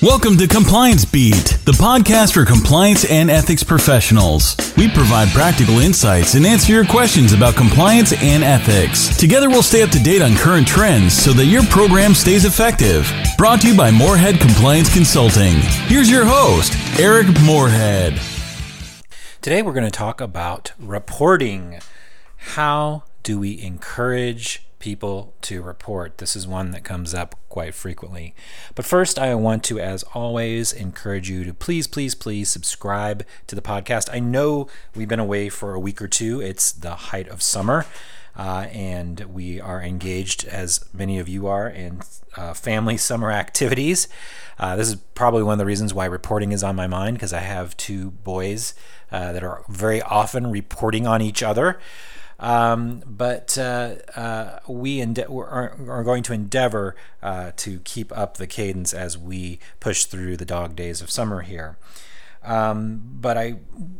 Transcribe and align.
Welcome 0.00 0.36
to 0.36 0.46
Compliance 0.46 1.04
Beat, 1.04 1.58
the 1.64 1.72
podcast 1.72 2.34
for 2.34 2.44
compliance 2.44 3.04
and 3.10 3.28
ethics 3.28 3.64
professionals. 3.64 4.54
We 4.76 4.88
provide 4.88 5.26
practical 5.30 5.80
insights 5.80 6.36
and 6.36 6.46
answer 6.46 6.72
your 6.72 6.84
questions 6.84 7.32
about 7.32 7.56
compliance 7.56 8.12
and 8.12 8.44
ethics. 8.44 9.16
Together, 9.16 9.50
we'll 9.50 9.60
stay 9.60 9.82
up 9.82 9.90
to 9.90 9.98
date 9.98 10.22
on 10.22 10.36
current 10.36 10.68
trends 10.68 11.14
so 11.14 11.32
that 11.32 11.46
your 11.46 11.64
program 11.64 12.14
stays 12.14 12.44
effective. 12.44 13.10
Brought 13.36 13.60
to 13.62 13.72
you 13.72 13.76
by 13.76 13.90
Moorhead 13.90 14.38
Compliance 14.38 14.92
Consulting. 14.94 15.54
Here's 15.88 16.08
your 16.08 16.24
host, 16.24 16.74
Eric 17.00 17.26
Moorhead. 17.42 18.20
Today, 19.42 19.62
we're 19.62 19.72
going 19.72 19.84
to 19.84 19.90
talk 19.90 20.20
about 20.20 20.74
reporting. 20.78 21.80
How 22.36 23.02
do 23.24 23.40
we 23.40 23.60
encourage 23.60 24.62
people 24.78 25.34
to 25.42 25.62
report. 25.62 26.18
This 26.18 26.36
is 26.36 26.46
one 26.46 26.70
that 26.70 26.84
comes 26.84 27.14
up 27.14 27.34
quite 27.48 27.74
frequently. 27.74 28.34
But 28.74 28.84
first, 28.84 29.18
I 29.18 29.34
want 29.34 29.64
to, 29.64 29.80
as 29.80 30.04
always, 30.14 30.72
encourage 30.72 31.28
you 31.28 31.44
to 31.44 31.54
please, 31.54 31.86
please, 31.86 32.14
please 32.14 32.48
subscribe 32.48 33.24
to 33.46 33.54
the 33.54 33.62
podcast. 33.62 34.08
I 34.12 34.20
know 34.20 34.68
we've 34.94 35.08
been 35.08 35.18
away 35.18 35.48
for 35.48 35.74
a 35.74 35.80
week 35.80 36.00
or 36.00 36.08
two, 36.08 36.40
it's 36.40 36.72
the 36.72 36.94
height 36.94 37.28
of 37.28 37.42
summer. 37.42 37.86
Uh, 38.36 38.68
and 38.72 39.20
we 39.34 39.60
are 39.60 39.82
engaged, 39.82 40.44
as 40.44 40.84
many 40.92 41.18
of 41.18 41.28
you 41.28 41.48
are, 41.48 41.68
in 41.68 42.00
uh, 42.36 42.54
family 42.54 42.96
summer 43.10 43.32
activities. 43.32 44.06
Uh, 44.60 44.76
this 44.76 44.88
is 44.88 44.96
probably 45.14 45.42
one 45.42 45.54
of 45.54 45.58
the 45.58 45.66
reasons 45.66 45.92
why 45.92 46.04
reporting 46.04 46.52
is 46.52 46.62
on 46.62 46.76
my 46.76 46.86
mind 46.86 47.16
because 47.16 47.32
I 47.32 47.40
have 47.40 47.76
two 47.76 48.12
boys 48.12 48.74
uh, 49.10 49.32
that 49.32 49.42
are 49.42 49.64
very 49.68 50.00
often 50.00 50.52
reporting 50.52 51.06
on 51.06 51.20
each 51.20 51.42
other. 51.42 51.80
Um, 52.40 53.02
but 53.04 53.58
uh, 53.58 53.96
uh, 54.14 54.60
we 54.68 55.00
ende- 55.00 55.28
are, 55.28 55.76
are, 55.88 56.04
going 56.04 56.22
to 56.22 56.32
endeavor 56.32 56.94
uh, 57.20 57.50
to 57.56 57.80
keep 57.80 58.16
up 58.16 58.36
the 58.36 58.46
cadence 58.46 58.94
as 58.94 59.18
we 59.18 59.58
push 59.80 60.04
through 60.04 60.36
the 60.36 60.44
dog 60.44 60.76
days 60.76 61.02
of 61.02 61.10
summer 61.10 61.40
here. 61.40 61.78
Um, 62.44 63.02
but 63.20 63.36
I 63.36 63.56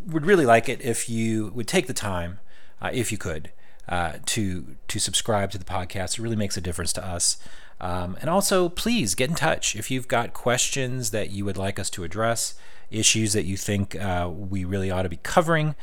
would 0.07 0.25
really 0.25 0.47
like 0.47 0.69
it 0.69 0.81
if 0.81 1.09
you 1.09 1.51
would 1.55 1.67
take 1.67 1.89
the 1.89 1.95
time, 1.95 2.39
uh, 2.81 2.91
if 2.93 3.11
you 3.11 3.19
could, 3.19 3.51
uh, 3.89 4.15
to 4.27 4.77
to 4.87 4.99
subscribe 5.01 5.51
to 5.51 5.59
the 5.59 5.65
podcast. 5.65 6.19
It 6.19 6.23
really 6.23 6.37
makes 6.37 6.57
a 6.57 6.61
difference 6.61 6.93
to 6.93 7.05
us. 7.05 7.39
Um, 7.81 8.17
and 8.21 8.31
also, 8.31 8.69
please 8.69 9.17
get 9.17 9.31
in 9.31 9.37
touch 9.37 9.75
if 9.75 9.91
you've 9.91 10.09
got 10.09 10.33
questions 10.33 11.11
that 11.11 11.31
you 11.31 11.45
would 11.45 11.57
like 11.57 11.79
us 11.79 11.91
to 11.91 12.05
address 12.05 12.55
issues 12.91 13.33
that 13.33 13.45
you 13.45 13.57
think 13.57 13.97
uh, 13.97 14.31
we 14.33 14.65
really 14.65 14.91
ought 14.91 15.03
to 15.03 15.09
be 15.09 15.19
covering, 15.23 15.75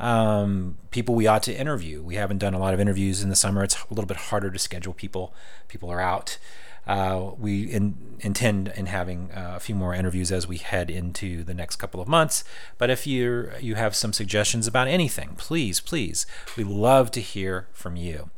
um, 0.00 0.78
people 0.90 1.14
we 1.14 1.26
ought 1.26 1.42
to 1.44 1.54
interview. 1.54 2.02
We 2.02 2.16
haven't 2.16 2.38
done 2.38 2.54
a 2.54 2.58
lot 2.58 2.74
of 2.74 2.80
interviews 2.80 3.22
in 3.22 3.28
the 3.28 3.36
summer. 3.36 3.62
It's 3.62 3.76
a 3.76 3.94
little 3.94 4.06
bit 4.06 4.16
harder 4.16 4.50
to 4.50 4.58
schedule 4.58 4.94
people. 4.94 5.34
People 5.68 5.90
are 5.90 6.00
out. 6.00 6.38
Uh, 6.86 7.30
we 7.38 7.62
in, 7.62 7.96
intend 8.20 8.68
in 8.76 8.86
having 8.86 9.30
uh, 9.32 9.54
a 9.56 9.60
few 9.60 9.74
more 9.74 9.94
interviews 9.94 10.30
as 10.30 10.46
we 10.46 10.58
head 10.58 10.90
into 10.90 11.42
the 11.42 11.54
next 11.54 11.76
couple 11.76 12.00
of 12.00 12.08
months. 12.08 12.44
But 12.76 12.90
if 12.90 13.06
you 13.06 13.50
you 13.58 13.74
have 13.74 13.96
some 13.96 14.12
suggestions 14.12 14.66
about 14.66 14.86
anything, 14.86 15.34
please, 15.36 15.80
please, 15.80 16.26
we 16.56 16.64
love 16.64 17.10
to 17.12 17.20
hear 17.20 17.68
from 17.72 17.96
you. 17.96 18.30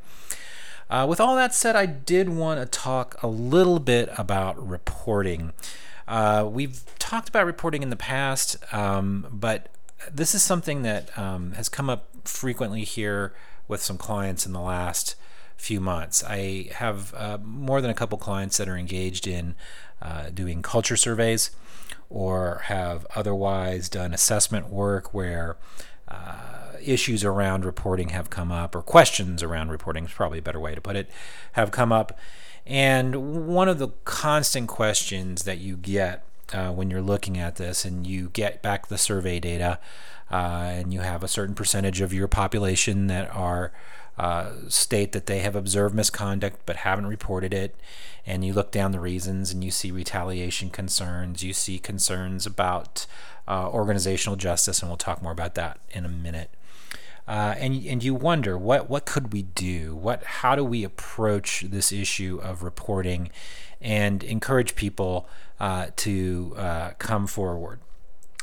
Uh, 0.89 1.05
with 1.09 1.21
all 1.21 1.35
that 1.35 1.55
said, 1.55 1.75
I 1.75 1.87
did 1.87 2.29
want 2.29 2.61
to 2.61 2.67
talk 2.67 3.21
a 3.21 3.27
little 3.27 3.81
bit 3.81 4.09
about 4.17 4.57
reporting. 4.65 5.53
Uh, 6.09 6.49
we've 6.51 6.83
talked 6.99 7.29
about 7.29 7.47
reporting 7.47 7.83
in 7.83 7.91
the 7.91 7.97
past, 7.97 8.57
um, 8.73 9.27
but 9.31 9.69
this 10.11 10.35
is 10.35 10.43
something 10.43 10.83
that 10.83 11.17
um, 11.19 11.53
has 11.53 11.69
come 11.69 11.91
up 11.91 12.09
frequently 12.25 12.85
here 12.85 13.35
with 13.69 13.83
some 13.83 13.99
clients 13.99 14.47
in 14.47 14.53
the 14.53 14.61
last 14.61 15.17
few 15.57 15.81
months. 15.81 16.23
I 16.25 16.69
have 16.75 17.15
uh, 17.15 17.39
more 17.43 17.81
than 17.81 17.91
a 17.91 17.95
couple 17.95 18.19
clients 18.19 18.57
that 18.59 18.69
are 18.69 18.77
engaged 18.77 19.27
in 19.27 19.55
uh, 20.01 20.31
doing 20.31 20.63
culture 20.63 20.97
surveys 20.97 21.51
or 22.09 22.63
have 22.65 23.07
otherwise 23.17 23.89
done 23.89 24.13
assessment 24.15 24.69
work 24.69 25.13
where 25.13 25.57
uh, 26.09 26.75
issues 26.81 27.25
around 27.25 27.65
reporting 27.65 28.11
have 28.11 28.31
come 28.31 28.53
up, 28.53 28.75
or 28.77 28.83
questions 28.83 29.43
around 29.43 29.71
reporting 29.71 30.05
is 30.05 30.13
probably 30.13 30.39
a 30.39 30.43
better 30.43 30.61
way 30.61 30.75
to 30.75 30.81
put 30.81 30.95
it, 30.95 31.11
have 31.53 31.71
come 31.73 31.91
up. 31.91 32.17
And 32.67 33.47
one 33.47 33.69
of 33.69 33.79
the 33.79 33.89
constant 34.05 34.69
questions 34.69 35.45
that 35.45 35.59
you 35.59 35.77
get 35.77 36.25
uh, 36.53 36.71
when 36.71 36.91
you're 36.91 37.03
looking 37.03 37.39
at 37.39 37.57
this 37.57 37.85
and 37.85 38.07
you 38.07 38.29
get 38.31 38.63
back 38.63 38.89
the 38.89 38.99
survey 38.99 39.41
data 39.41 39.79
uh, 40.31 40.71
and 40.73 40.93
you 40.93 41.01
have 41.01 41.23
a 41.23 41.29
certain 41.29 41.55
percentage 41.55 42.01
of 42.01 42.13
your 42.13 42.29
population 42.29 43.07
that 43.07 43.35
are 43.35 43.73
uh, 44.19 44.53
state 44.69 45.13
that 45.13 45.27
they 45.27 45.41
have 45.41 45.55
observed 45.55 45.95
misconduct 45.95 46.59
but 46.65 46.77
haven't 46.77 47.07
reported 47.07 47.53
it 47.53 47.77
and 48.25 48.45
you 48.45 48.53
look 48.53 48.71
down 48.71 48.93
the 48.93 49.01
reasons 49.01 49.53
and 49.53 49.63
you 49.63 49.71
see 49.71 49.91
retaliation 49.91 50.71
concerns 50.71 51.45
you 51.45 51.53
see 51.53 51.79
concerns 51.79 52.47
about 52.47 53.07
uh, 53.47 53.69
organizational 53.69 54.37
justice 54.37 54.81
and 54.81 54.89
we'll 54.89 54.97
talk 54.97 55.21
more 55.23 55.33
about 55.33 55.55
that 55.55 55.79
in 55.91 56.05
a 56.05 56.09
minute 56.09 56.51
uh, 57.29 57.55
and 57.59 57.85
and 57.87 58.05
you 58.05 58.15
wonder 58.15 58.57
what 58.57 58.89
what 58.89 59.05
could 59.05 59.33
we 59.33 59.43
do? 59.43 59.97
What 59.97 60.23
how 60.23 60.55
do 60.55 60.65
we 60.65 60.85
approach 60.85 61.65
this 61.69 61.91
issue 61.91 62.39
of 62.43 62.63
reporting, 62.63 63.31
and 63.81 64.23
encourage 64.23 64.77
people 64.77 65.29
uh, 65.59 65.89
to 65.97 66.55
uh, 66.57 66.91
come 66.99 67.27
forward? 67.27 67.81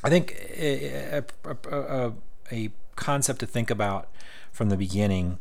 I 0.03 0.09
think 0.09 0.35
a, 0.57 1.23
a, 1.43 1.57
a, 1.71 2.13
a, 2.51 2.69
concept 2.97 3.39
to 3.39 3.45
think 3.45 3.71
about 3.71 4.09
from 4.51 4.69
the 4.69 4.75
beginning 4.75 5.39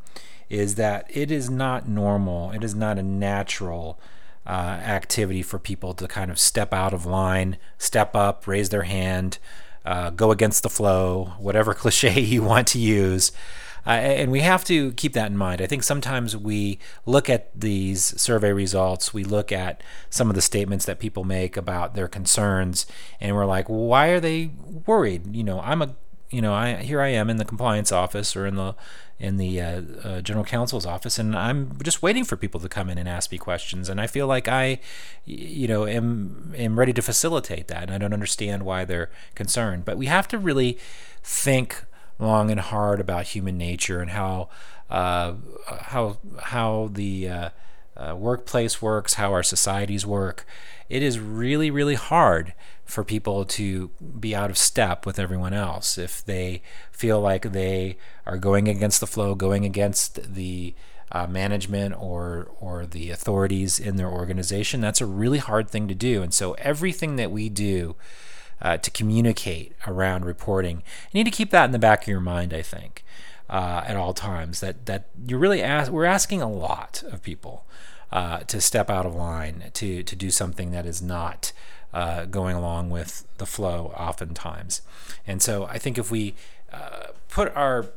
is 0.49 0.77
that 0.77 1.11
it 1.11 1.33
is 1.33 1.51
not 1.51 1.89
normal. 1.89 2.53
It 2.53 2.63
is 2.63 2.75
not 2.75 2.99
a 2.99 3.03
natural. 3.03 3.99
Uh, 4.45 4.81
activity 4.83 5.41
for 5.41 5.61
people 5.61 5.95
to 5.95 6.09
kind 6.09 6.29
of 6.29 6.37
step 6.37 6.75
out 6.75 6.93
of 6.93 7.07
line, 7.07 7.57
step 7.79 8.17
up, 8.17 8.45
raise 8.49 8.71
their 8.71 8.83
hand, 8.83 9.39
uh, 9.85 10.11
go 10.11 10.31
against 10.31 10.63
the 10.63 10.71
flow, 10.71 11.33
whatever 11.39 11.75
cliche 11.83 12.21
you 12.21 12.43
want 12.43 12.69
to 12.69 12.79
use. 12.79 13.33
Uh, 13.85 13.91
and 13.91 14.31
we 14.31 14.41
have 14.41 14.65
to 14.65 14.93
keep 14.93 15.13
that 15.13 15.31
in 15.31 15.37
mind. 15.37 15.61
I 15.61 15.67
think 15.67 15.83
sometimes 15.83 16.37
we 16.37 16.79
look 17.05 17.29
at 17.29 17.51
these 17.59 18.21
survey 18.21 18.53
results, 18.53 19.13
we 19.13 19.25
look 19.25 19.51
at 19.51 19.83
some 20.09 20.29
of 20.29 20.37
the 20.37 20.43
statements 20.43 20.85
that 20.85 21.01
people 21.01 21.25
make 21.25 21.57
about 21.57 21.95
their 21.95 22.07
concerns, 22.07 22.87
and 23.21 23.35
we're 23.35 23.47
like, 23.47 23.67
why 23.67 24.09
are 24.09 24.21
they 24.21 24.53
worried? 24.87 25.35
You 25.35 25.43
know, 25.43 25.61
I'm 25.61 25.83
a 25.83 25.97
you 26.31 26.41
know, 26.41 26.55
I 26.55 26.77
here 26.77 27.01
I 27.01 27.09
am 27.09 27.29
in 27.29 27.37
the 27.37 27.45
compliance 27.45 27.93
office 27.93 28.35
or 28.35 28.47
in 28.47 28.55
the 28.55 28.75
in 29.23 29.37
the 29.37 29.61
uh, 29.61 29.83
uh, 30.03 30.21
general 30.21 30.45
counsel's 30.45 30.85
office, 30.85 31.17
and 31.17 31.37
I'm 31.37 31.79
just 31.85 32.03
waiting 32.03 32.25
for 32.25 32.37
people 32.37 32.59
to 32.59 32.69
come 32.69 32.91
in 32.91 32.99
and 32.99 33.09
ask 33.09 33.31
me 33.31 33.39
questions. 33.39 33.89
And 33.89 34.01
I 34.01 34.09
feel 34.09 34.27
like 34.27 34.49
I, 34.49 34.81
you 35.25 35.69
know, 35.69 35.87
am 35.87 36.53
am 36.57 36.77
ready 36.77 36.93
to 36.93 37.01
facilitate 37.01 37.69
that, 37.69 37.85
and 37.85 37.93
I 37.93 37.99
don't 37.99 38.13
understand 38.13 38.65
why 38.65 38.85
they're 38.85 39.11
concerned. 39.37 39.85
But 39.85 39.97
we 39.97 40.07
have 40.07 40.27
to 40.29 40.39
really 40.39 40.77
think 41.23 41.85
long 42.19 42.51
and 42.51 42.59
hard 42.59 42.99
about 42.99 43.27
human 43.27 43.57
nature 43.57 44.01
and 44.01 44.11
how 44.11 44.49
uh, 44.91 45.35
how 45.83 46.19
how 46.41 46.91
the 46.93 47.53
uh, 47.97 48.15
workplace 48.17 48.81
works, 48.81 49.15
how 49.15 49.33
our 49.33 49.43
societies 49.43 50.07
work. 50.07 50.47
It 50.89 51.03
is 51.03 51.19
really 51.19 51.71
really 51.71 51.95
hard 51.95 52.55
for 52.85 53.05
people 53.05 53.45
to 53.47 53.91
be 54.21 54.35
out 54.35 54.51
of 54.51 54.59
step 54.59 55.07
with 55.07 55.19
everyone 55.19 55.55
else. 55.55 55.97
If 55.97 56.25
they 56.25 56.63
feel 56.91 57.21
like 57.21 57.53
they 57.53 57.97
are 58.27 58.37
going 58.37 58.69
against 58.69 59.01
the 59.01 59.07
flow, 59.07 59.35
going 59.35 59.65
against 59.65 60.35
the 60.35 60.75
uh, 61.11 61.27
management 61.27 61.95
or 61.99 62.51
or 62.61 62.87
the 62.87 63.11
authorities 63.11 63.79
in 63.79 63.97
their 63.97 64.11
organization, 64.11 64.81
that's 64.81 65.01
a 65.01 65.07
really 65.07 65.39
hard 65.39 65.71
thing 65.71 65.89
to 65.89 65.95
do. 65.95 66.23
And 66.23 66.35
so 66.35 66.53
everything 66.55 67.17
that 67.17 67.31
we 67.31 67.49
do 67.49 67.97
uh, 68.61 68.77
to 68.79 68.91
communicate 68.91 69.75
around 69.87 70.25
reporting, 70.25 70.83
you 71.11 71.19
need 71.19 71.31
to 71.31 71.37
keep 71.37 71.51
that 71.51 71.65
in 71.65 71.73
the 71.73 71.79
back 71.79 72.03
of 72.03 72.09
your 72.09 72.21
mind. 72.21 72.53
I 72.53 72.63
think. 72.63 73.05
Uh, 73.51 73.83
at 73.87 73.97
all 73.97 74.15
times, 74.15 74.61
that 74.61 74.87
that 74.87 75.09
you're 75.27 75.39
really 75.39 75.63
ask, 75.63 75.93
we're 75.93 76.07
asking 76.07 76.41
a 76.41 76.51
lot 76.51 77.03
of 77.13 77.23
people 77.23 77.67
uh, 78.11 78.39
to 78.39 78.61
step 78.61 78.89
out 78.89 79.05
of 79.05 79.15
line, 79.15 79.71
to 79.75 80.03
to 80.03 80.17
do 80.17 80.31
something 80.31 80.71
that 80.71 80.87
is 80.87 81.03
not 81.03 81.53
uh, 81.93 82.25
going 82.25 82.57
along 82.57 82.89
with 82.89 83.27
the 83.37 83.45
flow 83.45 83.93
oftentimes. 83.97 84.81
And 85.27 85.43
so 85.43 85.65
I 85.65 85.79
think 85.79 85.99
if 85.99 86.11
we 86.11 86.35
uh, 86.73 87.09
put 87.29 87.55
our 87.55 87.91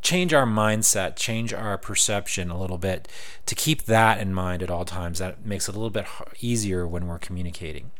change 0.00 0.34
our 0.34 0.46
mindset, 0.46 1.16
change 1.16 1.52
our 1.54 1.78
perception 1.78 2.50
a 2.50 2.60
little 2.60 2.78
bit 2.78 3.08
to 3.46 3.54
keep 3.54 3.84
that 3.84 4.18
in 4.18 4.34
mind 4.34 4.62
at 4.62 4.70
all 4.70 4.84
times, 4.84 5.18
that 5.18 5.44
makes 5.46 5.68
it 5.68 5.74
a 5.74 5.78
little 5.78 5.90
bit 5.90 6.06
easier 6.40 6.86
when 6.86 7.06
we're 7.06 7.18
communicating. 7.18 7.90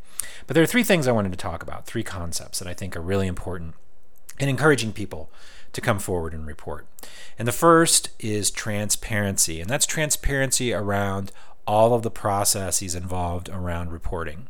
But 0.46 0.54
there 0.54 0.62
are 0.62 0.66
three 0.66 0.84
things 0.84 1.08
I 1.08 1.12
wanted 1.12 1.32
to 1.32 1.38
talk 1.38 1.62
about, 1.62 1.86
three 1.86 2.02
concepts 2.04 2.58
that 2.58 2.68
I 2.68 2.74
think 2.74 2.96
are 2.96 3.00
really 3.00 3.26
important 3.26 3.74
in 4.38 4.48
encouraging 4.48 4.92
people 4.92 5.30
to 5.72 5.80
come 5.80 5.98
forward 5.98 6.34
and 6.34 6.46
report. 6.46 6.86
And 7.38 7.48
the 7.48 7.52
first 7.52 8.10
is 8.18 8.50
transparency, 8.50 9.60
and 9.60 9.70
that's 9.70 9.86
transparency 9.86 10.72
around 10.72 11.32
all 11.66 11.94
of 11.94 12.02
the 12.02 12.10
processes 12.10 12.94
involved 12.94 13.48
around 13.48 13.92
reporting. 13.92 14.48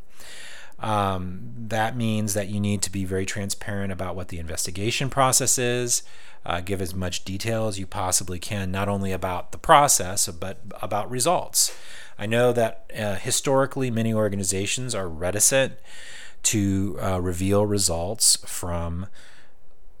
Um, 0.79 1.53
that 1.55 1.95
means 1.95 2.33
that 2.33 2.49
you 2.49 2.59
need 2.59 2.81
to 2.81 2.91
be 2.91 3.05
very 3.05 3.25
transparent 3.25 3.93
about 3.93 4.15
what 4.15 4.27
the 4.27 4.39
investigation 4.39 5.09
process 5.09 5.57
is. 5.57 6.03
Uh, 6.45 6.59
give 6.59 6.81
as 6.81 6.93
much 6.93 7.23
detail 7.23 7.67
as 7.67 7.79
you 7.79 7.87
possibly 7.87 8.37
can, 8.37 8.69
not 8.69 8.89
only 8.89 9.13
about 9.13 9.53
the 9.53 9.57
process, 9.57 10.27
but 10.27 10.59
about 10.81 11.09
results. 11.09 11.73
I 12.19 12.25
know 12.25 12.51
that 12.51 12.91
uh, 12.97 13.15
historically 13.15 13.89
many 13.89 14.13
organizations 14.13 14.93
are 14.93 15.07
reticent 15.07 15.75
to 16.43 16.97
uh, 17.01 17.21
reveal 17.21 17.65
results 17.65 18.37
from 18.45 19.07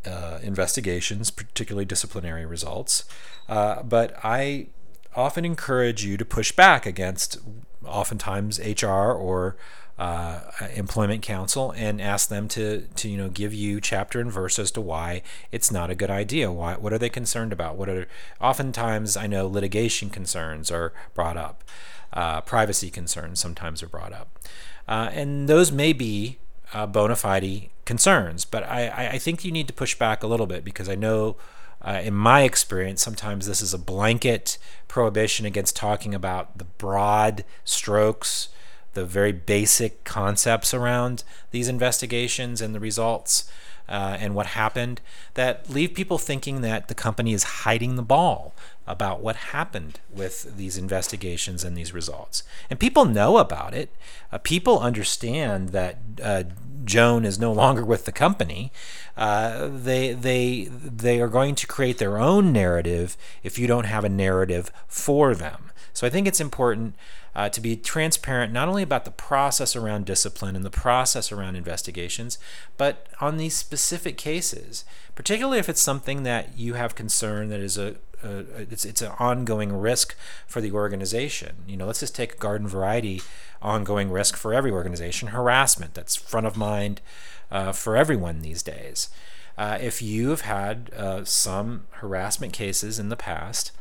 uh, 0.05 0.39
investigations, 0.41 1.31
particularly 1.31 1.85
disciplinary 1.85 2.45
results. 2.45 3.05
Uh, 3.47 3.83
but 3.83 4.15
I 4.23 4.67
often 5.15 5.45
encourage 5.45 6.03
you 6.03 6.17
to 6.17 6.25
push 6.25 6.51
back 6.51 6.85
against 6.85 7.37
oftentimes 7.85 8.59
HR 8.59 8.87
or 8.87 9.55
uh, 9.97 10.41
employment 10.75 11.21
counsel 11.21 11.71
and 11.71 12.01
ask 12.01 12.29
them 12.29 12.47
to 12.47 12.87
to 12.95 13.07
you 13.07 13.17
know 13.17 13.29
give 13.29 13.53
you 13.53 13.79
chapter 13.79 14.19
and 14.19 14.31
verse 14.31 14.57
as 14.57 14.71
to 14.71 14.81
why 14.81 15.21
it's 15.51 15.71
not 15.71 15.91
a 15.91 15.95
good 15.95 16.09
idea. 16.09 16.51
Why 16.51 16.75
what 16.75 16.91
are 16.93 16.97
they 16.97 17.09
concerned 17.09 17.53
about? 17.53 17.75
What 17.75 17.89
are 17.89 18.07
oftentimes 18.41 19.15
I 19.15 19.27
know 19.27 19.47
litigation 19.47 20.09
concerns 20.09 20.71
are 20.71 20.93
brought 21.13 21.37
up, 21.37 21.63
uh, 22.11 22.41
privacy 22.41 22.89
concerns 22.89 23.39
sometimes 23.39 23.83
are 23.83 23.87
brought 23.87 24.13
up, 24.13 24.39
uh, 24.87 25.09
and 25.13 25.47
those 25.47 25.71
may 25.71 25.93
be 25.93 26.39
uh, 26.73 26.85
bona 26.87 27.15
fide 27.15 27.69
concerns. 27.85 28.45
But 28.45 28.63
I 28.63 29.11
I 29.13 29.17
think 29.19 29.45
you 29.45 29.51
need 29.51 29.67
to 29.67 29.73
push 29.73 29.95
back 29.95 30.23
a 30.23 30.27
little 30.27 30.47
bit 30.47 30.63
because 30.63 30.89
I 30.89 30.95
know. 30.95 31.37
Uh, 31.85 31.99
in 32.01 32.13
my 32.13 32.43
experience, 32.43 33.01
sometimes 33.01 33.45
this 33.45 33.61
is 33.61 33.73
a 33.73 33.77
blanket 33.77 34.57
prohibition 34.87 35.45
against 35.45 35.75
talking 35.75 36.15
about 36.15 36.57
the 36.57 36.63
broad 36.63 37.43
strokes 37.65 38.47
the 38.93 39.05
very 39.05 39.31
basic 39.31 40.03
concepts 40.03 40.73
around 40.73 41.23
these 41.51 41.67
investigations 41.67 42.61
and 42.61 42.73
the 42.73 42.79
results 42.79 43.49
uh, 43.87 44.17
and 44.19 44.33
what 44.35 44.47
happened 44.47 45.01
that 45.33 45.69
leave 45.69 45.93
people 45.93 46.17
thinking 46.17 46.61
that 46.61 46.87
the 46.87 46.95
company 46.95 47.33
is 47.33 47.43
hiding 47.43 47.95
the 47.95 48.03
ball 48.03 48.53
about 48.85 49.21
what 49.21 49.35
happened 49.35 49.99
with 50.11 50.57
these 50.57 50.77
investigations 50.77 51.63
and 51.63 51.77
these 51.77 51.93
results. 51.93 52.43
And 52.69 52.79
people 52.79 53.05
know 53.05 53.37
about 53.37 53.73
it. 53.73 53.93
Uh, 54.31 54.37
people 54.39 54.79
understand 54.79 55.69
that 55.69 55.97
uh, 56.21 56.43
Joan 56.83 57.23
is 57.23 57.39
no 57.39 57.51
longer 57.51 57.85
with 57.85 58.05
the 58.05 58.11
company. 58.11 58.71
Uh, 59.15 59.69
they 59.71 60.13
they 60.13 60.65
they 60.69 61.21
are 61.21 61.27
going 61.27 61.55
to 61.55 61.67
create 61.67 61.97
their 61.97 62.17
own 62.17 62.51
narrative 62.51 63.15
if 63.41 63.57
you 63.57 63.67
don't 63.67 63.85
have 63.85 64.03
a 64.03 64.09
narrative 64.09 64.71
for 64.87 65.33
them. 65.33 65.71
So 65.93 66.07
I 66.07 66.09
think 66.09 66.27
it's 66.27 66.41
important 66.41 66.95
uh, 67.35 67.49
to 67.49 67.61
be 67.61 67.75
transparent 67.75 68.53
not 68.53 68.67
only 68.67 68.83
about 68.83 69.05
the 69.05 69.11
process 69.11 69.75
around 69.75 70.05
discipline 70.05 70.55
and 70.55 70.65
the 70.65 70.69
process 70.69 71.31
around 71.31 71.55
investigations, 71.55 72.37
but 72.77 73.07
on 73.19 73.37
these 73.37 73.55
specific 73.55 74.17
cases, 74.17 74.85
particularly 75.15 75.59
if 75.59 75.69
it's 75.69 75.81
something 75.81 76.23
that 76.23 76.57
you 76.57 76.75
have 76.75 76.95
concern 76.95 77.49
that 77.49 77.59
is 77.59 77.77
a, 77.77 77.95
a 78.23 78.37
it's 78.57 78.85
it's 78.85 79.01
an 79.01 79.11
ongoing 79.19 79.73
risk 79.73 80.15
for 80.47 80.61
the 80.61 80.71
organization. 80.71 81.55
You 81.67 81.77
know, 81.77 81.87
let's 81.87 82.01
just 82.01 82.15
take 82.15 82.39
garden 82.39 82.67
variety 82.67 83.21
ongoing 83.61 84.11
risk 84.11 84.35
for 84.35 84.53
every 84.53 84.71
organization, 84.71 85.29
harassment 85.29 85.93
that's 85.93 86.15
front 86.15 86.45
of 86.45 86.55
mind 86.55 87.01
uh, 87.49 87.71
for 87.71 87.95
everyone 87.95 88.41
these 88.41 88.61
days. 88.61 89.09
Uh, 89.57 89.77
if 89.79 90.01
you 90.01 90.29
have 90.29 90.41
had 90.41 90.91
uh, 90.95 91.23
some 91.23 91.85
harassment 91.91 92.53
cases 92.53 92.97
in 92.97 93.09
the 93.09 93.15
past 93.15 93.71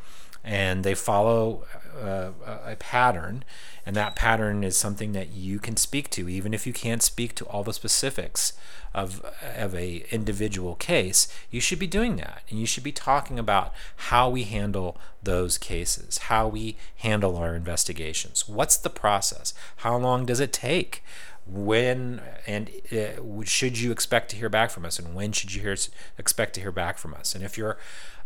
and 0.45 0.85
they 0.85 0.95
follow 0.95 1.65
uh, 2.01 2.31
a 2.45 2.77
pattern, 2.77 3.45
and 3.85 3.97
that 3.97 4.17
pattern 4.17 4.65
is 4.65 4.77
something 4.77 5.13
that 5.13 5.33
you 5.33 5.59
can 5.59 5.77
speak 5.77 6.11
to, 6.11 6.29
even 6.29 6.55
if 6.55 6.67
you 6.67 6.73
can't 6.73 7.03
speak 7.03 7.35
to 7.37 7.45
all 7.47 7.65
the 7.65 7.73
specifics 7.73 8.53
of 8.95 9.25
of 9.57 9.75
a 9.75 10.05
individual 10.11 10.75
case. 10.75 11.29
You 11.51 11.61
should 11.61 11.79
be 11.79 11.87
doing 11.87 12.17
that, 12.17 12.43
and 12.49 12.59
you 12.59 12.67
should 12.67 12.85
be 12.85 12.93
talking 12.93 13.39
about 13.39 13.73
how 13.97 14.29
we 14.31 14.45
handle 14.45 14.97
those 15.23 15.59
cases, 15.59 16.19
how 16.19 16.49
we 16.49 16.77
handle 16.97 17.37
our 17.37 17.55
investigations. 17.55 18.49
What's 18.49 18.77
the 18.77 18.91
process? 18.91 19.55
How 19.77 19.97
long 19.97 20.27
does 20.27 20.41
it 20.41 20.53
take? 20.53 21.03
when 21.45 22.21
and 22.47 22.71
uh, 22.93 23.43
should 23.45 23.79
you 23.79 23.91
expect 23.91 24.31
to 24.31 24.37
hear 24.37 24.49
back 24.49 24.71
from 24.71 24.85
us 24.85 24.99
and 24.99 25.15
when 25.15 25.33
should 25.33 25.53
you 25.55 25.61
hear, 25.61 25.77
expect 26.17 26.55
to 26.55 26.61
hear 26.61 26.71
back 26.71 26.99
from 26.99 27.15
us 27.15 27.35
and 27.35 27.43
if 27.43 27.59
you're 27.59 27.77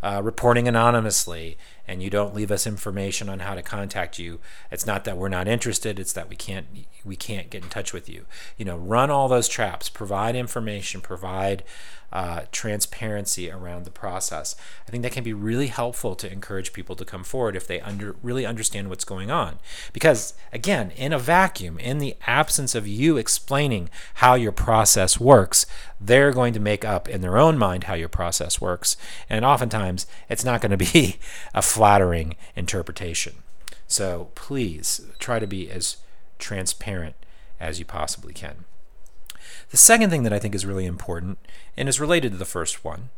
uh, 0.01 0.21
reporting 0.23 0.67
anonymously 0.67 1.57
and 1.87 2.03
you 2.03 2.09
don't 2.09 2.35
leave 2.35 2.51
us 2.51 2.67
information 2.67 3.29
on 3.29 3.39
how 3.39 3.55
to 3.55 3.61
contact 3.61 4.19
you 4.19 4.39
it's 4.71 4.85
not 4.85 5.03
that 5.03 5.17
we're 5.17 5.29
not 5.29 5.47
interested 5.47 5.99
it's 5.99 6.13
that 6.13 6.29
we 6.29 6.35
can't 6.35 6.67
we 7.03 7.15
can't 7.15 7.49
get 7.49 7.63
in 7.63 7.69
touch 7.69 7.93
with 7.93 8.09
you 8.09 8.25
you 8.57 8.65
know 8.65 8.77
run 8.77 9.09
all 9.09 9.27
those 9.27 9.47
traps 9.47 9.89
provide 9.89 10.35
information 10.35 11.01
provide 11.01 11.63
uh, 12.11 12.41
transparency 12.51 13.51
around 13.51 13.83
the 13.83 13.91
process. 13.91 14.55
I 14.87 14.91
think 14.91 15.03
that 15.03 15.11
can 15.11 15.23
be 15.23 15.33
really 15.33 15.67
helpful 15.67 16.15
to 16.15 16.31
encourage 16.31 16.71
people 16.71 16.95
to 16.95 17.03
come 17.03 17.23
forward 17.23 17.55
if 17.55 17.67
they 17.67 17.81
under, 17.81 18.15
really 18.23 18.45
understand 18.45 18.89
what's 18.89 19.03
going 19.03 19.29
on. 19.29 19.59
Because, 19.91 20.33
again, 20.53 20.91
in 20.91 21.11
a 21.11 21.19
vacuum, 21.19 21.77
in 21.79 21.97
the 21.97 22.15
absence 22.25 22.75
of 22.75 22.87
you 22.87 23.17
explaining 23.17 23.89
how 24.15 24.35
your 24.35 24.53
process 24.53 25.19
works, 25.19 25.65
they're 25.99 26.31
going 26.31 26.53
to 26.53 26.59
make 26.59 26.85
up 26.85 27.09
in 27.09 27.21
their 27.21 27.37
own 27.37 27.57
mind 27.57 27.85
how 27.85 27.93
your 27.93 28.09
process 28.09 28.61
works. 28.61 28.95
And 29.29 29.43
oftentimes, 29.43 29.86
it's 30.29 30.45
not 30.45 30.61
going 30.61 30.77
to 30.77 30.77
be 30.77 31.17
a 31.53 31.61
flattering 31.61 32.35
interpretation. 32.55 33.43
So 33.87 34.31
please 34.35 35.01
try 35.19 35.39
to 35.39 35.47
be 35.47 35.69
as 35.71 35.97
transparent 36.39 37.15
as 37.59 37.79
you 37.79 37.85
possibly 37.85 38.33
can. 38.33 38.65
The 39.69 39.77
second 39.77 40.09
thing 40.09 40.23
that 40.23 40.33
I 40.33 40.39
think 40.39 40.55
is 40.55 40.65
really 40.65 40.85
important 40.85 41.39
and 41.75 41.89
is 41.89 41.99
related 41.99 42.33
to 42.33 42.37
the 42.37 42.45
first 42.45 42.83
one 42.83 43.09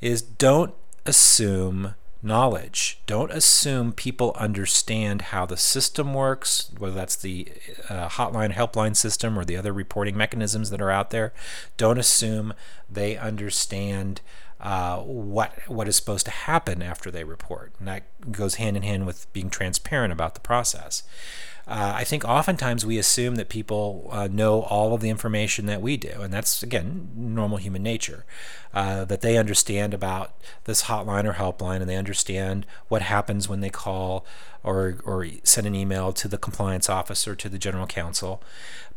is 0.00 0.22
don't 0.22 0.74
assume 1.06 1.94
knowledge. 2.24 3.00
Don't 3.06 3.30
assume 3.30 3.92
people 3.92 4.34
understand 4.38 5.22
how 5.22 5.44
the 5.44 5.58
system 5.58 6.14
works, 6.14 6.70
whether 6.78 6.94
that's 6.94 7.16
the 7.16 7.48
uh, 7.90 8.08
hotline, 8.08 8.54
helpline 8.54 8.96
system, 8.96 9.38
or 9.38 9.44
the 9.44 9.58
other 9.58 9.72
reporting 9.72 10.16
mechanisms 10.16 10.70
that 10.70 10.80
are 10.80 10.90
out 10.90 11.10
there. 11.10 11.34
Don't 11.76 11.98
assume 11.98 12.54
they 12.90 13.16
understand 13.16 14.22
uh, 14.64 14.96
what 15.00 15.52
what 15.68 15.86
is 15.86 15.94
supposed 15.94 16.24
to 16.24 16.32
happen 16.32 16.80
after 16.82 17.10
they 17.10 17.22
report, 17.22 17.74
and 17.78 17.86
that 17.86 18.32
goes 18.32 18.54
hand 18.54 18.78
in 18.78 18.82
hand 18.82 19.06
with 19.06 19.30
being 19.34 19.50
transparent 19.50 20.10
about 20.10 20.34
the 20.34 20.40
process. 20.40 21.02
Uh, 21.66 21.92
I 21.96 22.04
think 22.04 22.24
oftentimes 22.24 22.84
we 22.84 22.98
assume 22.98 23.36
that 23.36 23.50
people 23.50 24.08
uh, 24.10 24.26
know 24.26 24.62
all 24.62 24.94
of 24.94 25.02
the 25.02 25.10
information 25.10 25.66
that 25.66 25.82
we 25.82 25.98
do, 25.98 26.22
and 26.22 26.32
that's 26.32 26.62
again 26.62 27.10
normal 27.14 27.58
human 27.58 27.82
nature. 27.82 28.24
Uh, 28.72 29.04
that 29.04 29.20
they 29.20 29.36
understand 29.36 29.92
about 29.92 30.34
this 30.64 30.84
hotline 30.84 31.26
or 31.26 31.34
helpline, 31.34 31.80
and 31.80 31.88
they 31.88 31.96
understand 31.96 32.64
what 32.88 33.02
happens 33.02 33.46
when 33.46 33.60
they 33.60 33.70
call 33.70 34.24
or 34.62 34.96
or 35.04 35.26
send 35.42 35.66
an 35.66 35.74
email 35.74 36.10
to 36.14 36.26
the 36.26 36.38
compliance 36.38 36.88
officer 36.88 37.36
to 37.36 37.50
the 37.50 37.58
general 37.58 37.86
counsel, 37.86 38.42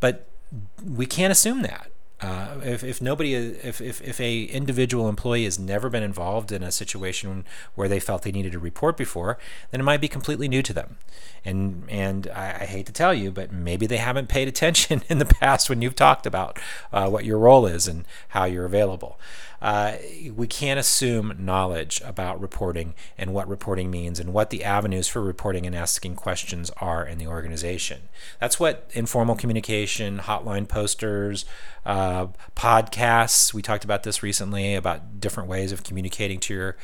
but 0.00 0.26
we 0.82 1.04
can't 1.04 1.30
assume 1.30 1.60
that. 1.60 1.90
Uh, 2.20 2.58
if, 2.64 2.82
if 2.82 3.00
nobody 3.00 3.34
if, 3.34 3.80
if, 3.80 4.00
if 4.02 4.20
a 4.20 4.42
individual 4.44 5.08
employee 5.08 5.44
has 5.44 5.56
never 5.56 5.88
been 5.88 6.02
involved 6.02 6.50
in 6.50 6.64
a 6.64 6.72
situation 6.72 7.44
where 7.76 7.86
they 7.86 8.00
felt 8.00 8.22
they 8.22 8.32
needed 8.32 8.50
to 8.50 8.58
report 8.58 8.96
before 8.96 9.38
then 9.70 9.80
it 9.80 9.84
might 9.84 10.00
be 10.00 10.08
completely 10.08 10.48
new 10.48 10.60
to 10.60 10.72
them 10.72 10.98
and 11.44 11.84
and 11.88 12.26
I, 12.34 12.62
I 12.62 12.64
hate 12.64 12.86
to 12.86 12.92
tell 12.92 13.14
you 13.14 13.30
but 13.30 13.52
maybe 13.52 13.86
they 13.86 13.98
haven't 13.98 14.28
paid 14.28 14.48
attention 14.48 15.04
in 15.08 15.18
the 15.18 15.26
past 15.26 15.70
when 15.70 15.80
you've 15.80 15.94
talked 15.94 16.26
about 16.26 16.58
uh, 16.92 17.08
what 17.08 17.24
your 17.24 17.38
role 17.38 17.66
is 17.66 17.86
and 17.86 18.04
how 18.30 18.46
you're 18.46 18.64
available 18.64 19.20
uh, 19.60 19.94
we 20.36 20.46
can't 20.46 20.78
assume 20.78 21.34
knowledge 21.38 22.00
about 22.04 22.40
reporting 22.40 22.94
and 23.16 23.34
what 23.34 23.48
reporting 23.48 23.90
means 23.90 24.20
and 24.20 24.32
what 24.32 24.50
the 24.50 24.62
avenues 24.62 25.08
for 25.08 25.20
reporting 25.20 25.66
and 25.66 25.74
asking 25.74 26.14
questions 26.14 26.70
are 26.80 27.04
in 27.04 27.18
the 27.18 27.26
organization. 27.26 28.02
That's 28.38 28.60
what 28.60 28.88
informal 28.92 29.34
communication, 29.34 30.18
hotline 30.20 30.68
posters, 30.68 31.44
uh, 31.84 32.07
Uh, 32.08 32.28
podcasts. 32.56 33.52
We 33.52 33.60
talked 33.60 33.84
about 33.84 34.02
this 34.02 34.22
recently 34.22 34.74
about 34.74 35.20
different 35.20 35.46
ways 35.46 35.72
of 35.72 35.84
communicating 35.84 36.40
to 36.40 36.54
your 36.54 36.76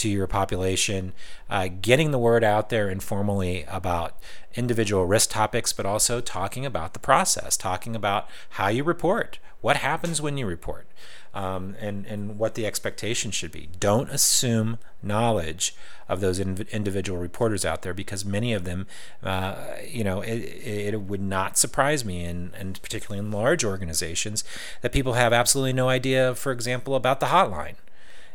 to 0.00 0.08
your 0.08 0.26
population, 0.26 1.12
uh, 1.48 1.68
getting 1.80 2.10
the 2.10 2.18
word 2.18 2.42
out 2.42 2.70
there 2.70 2.88
informally 2.88 3.64
about 3.68 4.16
individual 4.54 5.04
risk 5.04 5.30
topics, 5.30 5.72
but 5.72 5.86
also 5.86 6.20
talking 6.20 6.64
about 6.64 6.92
the 6.92 6.98
process, 6.98 7.56
talking 7.56 7.94
about 7.94 8.28
how 8.50 8.68
you 8.68 8.82
report, 8.82 9.38
what 9.60 9.76
happens 9.76 10.22
when 10.22 10.38
you 10.38 10.46
report 10.46 10.86
um, 11.34 11.76
and 11.78 12.06
and 12.06 12.38
what 12.38 12.54
the 12.54 12.66
expectation 12.66 13.30
should 13.30 13.52
be. 13.52 13.68
Don't 13.78 14.08
assume 14.10 14.78
knowledge 15.02 15.74
of 16.08 16.20
those 16.20 16.38
in, 16.38 16.66
individual 16.72 17.18
reporters 17.20 17.64
out 17.64 17.82
there 17.82 17.94
because 17.94 18.24
many 18.24 18.52
of 18.52 18.64
them, 18.64 18.86
uh, 19.22 19.54
you 19.86 20.02
know, 20.02 20.22
it, 20.22 20.38
it 20.38 21.00
would 21.02 21.20
not 21.22 21.58
surprise 21.58 22.04
me, 22.04 22.24
and 22.24 22.52
and 22.54 22.80
particularly 22.82 23.18
in 23.18 23.30
large 23.30 23.64
organizations, 23.64 24.44
that 24.80 24.92
people 24.92 25.12
have 25.12 25.32
absolutely 25.32 25.72
no 25.72 25.88
idea, 25.88 26.34
for 26.34 26.52
example, 26.52 26.94
about 26.94 27.20
the 27.20 27.26
hotline 27.26 27.76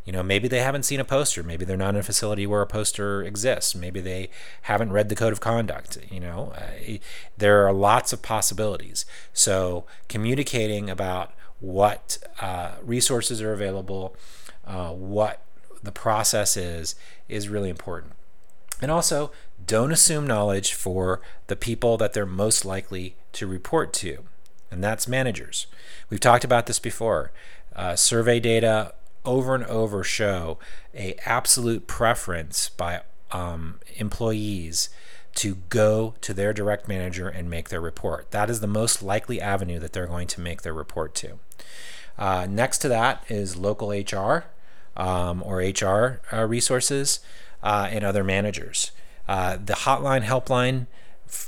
You 0.05 0.11
know, 0.11 0.21
maybe 0.21 0.47
they 0.47 0.59
haven't 0.59 0.83
seen 0.83 0.99
a 0.99 1.05
poster. 1.05 1.41
Maybe 1.41 1.65
they're 1.65 1.75
not 1.75 1.95
in 1.95 1.99
a 1.99 2.03
facility 2.03 2.45
where 2.45 2.61
a 2.61 2.67
poster 2.67 3.23
exists. 3.23 3.73
Maybe 3.73 3.99
they 3.99 4.29
haven't 4.63 4.91
read 4.91 5.09
the 5.09 5.15
code 5.15 5.33
of 5.33 5.39
conduct. 5.39 5.97
You 6.11 6.19
know, 6.19 6.53
uh, 6.55 6.97
there 7.37 7.65
are 7.67 7.73
lots 7.73 8.13
of 8.13 8.21
possibilities. 8.21 9.05
So, 9.33 9.85
communicating 10.07 10.91
about 10.91 11.33
what 11.59 12.19
uh, 12.39 12.73
resources 12.83 13.41
are 13.41 13.51
available, 13.51 14.15
uh, 14.65 14.91
what 14.91 15.41
the 15.81 15.91
process 15.91 16.55
is, 16.55 16.95
is 17.27 17.49
really 17.49 17.69
important. 17.69 18.13
And 18.81 18.91
also, 18.91 19.31
don't 19.65 19.91
assume 19.91 20.27
knowledge 20.27 20.73
for 20.73 21.21
the 21.47 21.55
people 21.55 21.97
that 21.97 22.13
they're 22.13 22.25
most 22.25 22.65
likely 22.65 23.15
to 23.33 23.47
report 23.47 23.93
to, 23.93 24.19
and 24.69 24.83
that's 24.83 25.07
managers. 25.07 25.65
We've 26.09 26.19
talked 26.19 26.43
about 26.43 26.67
this 26.67 26.79
before. 26.79 27.31
Uh, 27.75 27.95
survey 27.95 28.39
data 28.39 28.93
over 29.25 29.55
and 29.55 29.65
over 29.65 30.03
show 30.03 30.57
a 30.93 31.15
absolute 31.25 31.87
preference 31.87 32.69
by 32.69 33.01
um, 33.31 33.79
employees 33.95 34.89
to 35.35 35.55
go 35.69 36.15
to 36.21 36.33
their 36.33 36.53
direct 36.53 36.87
manager 36.87 37.27
and 37.27 37.49
make 37.49 37.69
their 37.69 37.81
report. 37.81 38.31
That 38.31 38.49
is 38.49 38.61
the 38.61 38.67
most 38.67 39.03
likely 39.03 39.41
avenue 39.41 39.79
that 39.79 39.93
they're 39.93 40.07
going 40.07 40.27
to 40.27 40.41
make 40.41 40.61
their 40.61 40.73
report 40.73 41.13
to. 41.15 41.39
Uh, 42.17 42.47
next 42.49 42.77
to 42.79 42.87
that 42.87 43.23
is 43.27 43.57
local 43.57 43.89
HR 43.89 44.45
um, 44.95 45.43
or 45.43 45.57
HR 45.57 46.21
uh, 46.31 46.45
resources 46.45 47.19
uh, 47.61 47.89
and 47.91 48.05
other 48.05 48.23
managers. 48.23 48.91
Uh, 49.27 49.57
the 49.57 49.73
hotline, 49.73 50.23
helpline, 50.23 50.87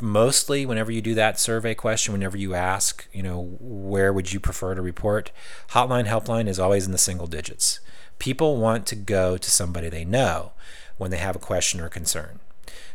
mostly 0.02 0.66
whenever 0.66 0.92
you 0.92 1.02
do 1.02 1.14
that 1.14 1.40
survey 1.40 1.74
question 1.74 2.14
whenever 2.14 2.38
you 2.38 2.54
ask 2.54 3.08
you 3.12 3.24
know 3.24 3.58
where 3.60 4.12
would 4.12 4.34
you 4.34 4.40
prefer 4.40 4.76
to 4.76 4.82
report 4.82 5.32
hotline 5.70 6.06
helpline 6.06 6.48
is 6.48 6.60
always 6.60 6.86
in 6.86 6.92
the 6.92 6.98
single 6.98 7.28
digits. 7.28 7.80
People 8.20 8.58
want 8.58 8.88
to 8.88 8.96
go 8.96 9.38
to 9.38 9.52
somebody 9.52 9.90
they 9.90 10.06
know 10.06 10.52
when 10.98 11.12
they 11.12 11.18
have 11.18 11.36
a 11.36 11.40
question 11.40 11.80
or 11.80 11.90
concern. 11.90 12.40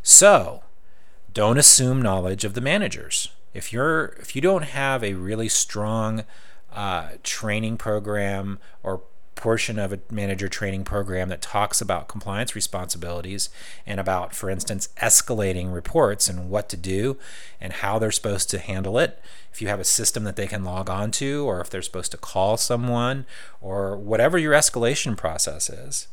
So 0.03 0.65
don't 1.33 1.59
assume 1.59 2.03
knowledge 2.03 2.45
of 2.45 2.55
the 2.55 2.61
managers. 2.61 3.29
If 3.55 3.73
you're 3.73 4.17
if 4.21 4.35
you 4.35 4.43
don't 4.43 4.65
have 4.65 5.05
a 5.05 5.15
really 5.15 5.49
strong 5.49 6.25
uh, 6.73 7.11
training 7.23 7.77
program 7.77 8.59
or 8.83 9.03
portion 9.35 9.79
of 9.79 9.93
a 9.93 10.01
manager 10.11 10.49
training 10.49 10.85
program 10.85 11.29
that 11.29 11.43
talks 11.43 11.81
about 11.81 12.09
compliance 12.09 12.55
responsibilities 12.55 13.49
and 13.87 13.99
about, 13.99 14.35
for 14.35 14.51
instance, 14.51 14.89
escalating 15.01 15.73
reports 15.73 16.29
and 16.29 16.51
what 16.51 16.69
to 16.69 16.77
do 16.77 17.17
and 17.61 17.73
how 17.75 17.99
they're 17.99 18.13
supposed 18.13 18.51
to 18.51 18.59
handle 18.59 18.99
it. 18.99 19.21
If 19.53 19.61
you 19.61 19.69
have 19.69 19.81
a 19.81 19.85
system 19.85 20.25
that 20.25 20.37
they 20.37 20.47
can 20.47 20.65
log 20.65 20.89
on 20.89 21.11
to, 21.13 21.45
or 21.47 21.61
if 21.61 21.71
they're 21.71 21.83
supposed 21.83 22.13
to 22.13 22.19
call 22.19 22.57
someone, 22.57 23.27
or 23.61 23.97
whatever 23.97 24.39
your 24.39 24.53
escalation 24.53 25.17
process 25.17 25.69
is. 25.69 26.09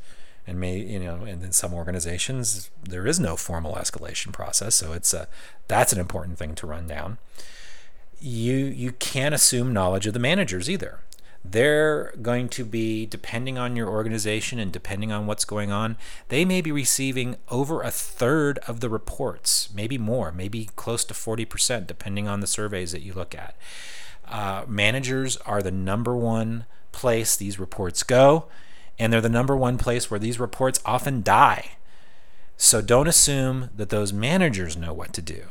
And 0.48 0.60
may 0.60 0.78
you 0.80 1.00
know, 1.00 1.16
and 1.26 1.44
in 1.44 1.52
some 1.52 1.74
organizations 1.74 2.72
there 2.84 3.06
is 3.06 3.20
no 3.20 3.36
formal 3.36 3.76
escalation 3.76 4.34
process, 4.34 4.76
so 4.76 4.94
it's 4.94 5.14
a 5.14 5.28
that's 5.68 5.94
an 5.94 6.00
important 6.00 6.40
thing 6.40 6.56
to 6.56 6.66
run 6.66 6.88
down. 6.88 7.20
You 8.20 8.56
you 8.56 8.94
can't 8.94 9.36
assume 9.36 9.74
knowledge 9.74 10.08
of 10.08 10.14
the 10.14 10.20
managers 10.20 10.68
either 10.68 11.02
they're 11.43 12.13
going 12.22 12.50
to 12.50 12.65
be, 12.65 13.05
depending 13.05 13.58
on 13.58 13.75
your 13.75 13.89
organization 13.89 14.60
and 14.60 14.72
depending 14.72 15.12
on 15.12 15.25
what's 15.25 15.46
going 15.46 15.72
on, 15.72 15.98
they 16.27 16.43
may 16.43 16.62
be 16.62 16.72
receiving 16.72 17.38
over 17.50 17.81
a 17.81 17.91
third 17.91 18.60
of 18.67 18.81
the 18.81 18.89
reports, 18.89 19.69
maybe 19.74 19.98
more, 19.98 20.31
maybe 20.31 20.69
close 20.75 21.05
to 21.05 21.13
40%, 21.13 21.88
depending 21.88 22.27
on 22.27 22.41
the 22.41 22.48
surveys 22.48 22.91
that 22.91 23.01
you 23.01 23.13
look 23.13 23.34
at. 23.34 23.55
Uh, 24.27 24.63
managers 24.67 25.38
are 25.38 25.62
the 25.62 25.72
number 25.72 26.15
one 26.15 26.65
place 26.91 27.36
these 27.36 27.60
reports 27.60 28.03
go, 28.03 28.46
and 28.98 29.12
they're 29.12 29.22
the 29.22 29.29
number 29.29 29.55
one 29.55 29.77
place 29.77 30.12
where 30.12 30.19
these 30.19 30.39
reports 30.39 30.81
often 30.86 31.24
die. 31.24 31.72
So 32.58 32.81
don't 32.81 33.08
assume 33.08 33.69
that 33.77 33.89
those 33.89 34.12
managers 34.12 34.75
know 34.75 34.93
what 34.93 35.13
to 35.13 35.22
do. 35.22 35.46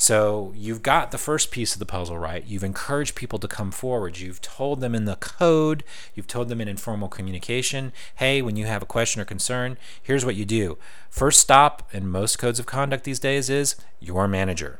So 0.00 0.52
you've 0.56 0.84
got 0.84 1.10
the 1.10 1.18
first 1.18 1.50
piece 1.50 1.72
of 1.72 1.80
the 1.80 1.84
puzzle 1.84 2.16
right. 2.16 2.44
You've 2.46 2.62
encouraged 2.62 3.16
people 3.16 3.40
to 3.40 3.48
come 3.48 3.72
forward. 3.72 4.18
You've 4.18 4.40
told 4.40 4.80
them 4.80 4.94
in 4.94 5.06
the 5.06 5.16
code, 5.16 5.82
you've 6.14 6.28
told 6.28 6.48
them 6.48 6.60
in 6.60 6.68
informal 6.68 7.08
communication, 7.08 7.92
hey, 8.14 8.40
when 8.40 8.54
you 8.54 8.66
have 8.66 8.80
a 8.80 8.86
question 8.86 9.20
or 9.20 9.24
concern, 9.24 9.76
here's 10.00 10.24
what 10.24 10.36
you 10.36 10.44
do. 10.44 10.78
First 11.10 11.40
stop 11.40 11.88
in 11.92 12.06
most 12.06 12.38
codes 12.38 12.60
of 12.60 12.64
conduct 12.66 13.02
these 13.02 13.18
days 13.18 13.50
is 13.50 13.74
your 13.98 14.28
manager. 14.28 14.78